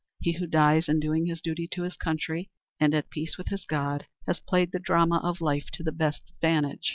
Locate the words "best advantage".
5.91-6.89